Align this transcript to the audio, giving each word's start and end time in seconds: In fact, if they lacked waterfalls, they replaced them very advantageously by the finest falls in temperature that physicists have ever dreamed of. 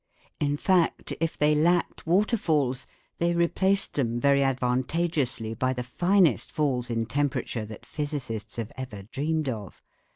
In 0.39 0.57
fact, 0.57 1.13
if 1.19 1.37
they 1.37 1.53
lacked 1.53 2.07
waterfalls, 2.07 2.87
they 3.19 3.35
replaced 3.35 3.93
them 3.93 4.19
very 4.19 4.41
advantageously 4.41 5.53
by 5.53 5.73
the 5.73 5.83
finest 5.83 6.51
falls 6.51 6.89
in 6.89 7.05
temperature 7.05 7.65
that 7.65 7.85
physicists 7.85 8.55
have 8.55 8.71
ever 8.75 9.03
dreamed 9.03 9.47
of. 9.47 9.83